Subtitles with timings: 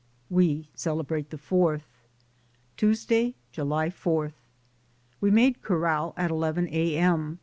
[0.31, 1.85] WE CELEBRATE THE EOURTH.
[2.75, 4.33] Tuesday, July 4.
[5.19, 7.37] We made corral at eleven a.m.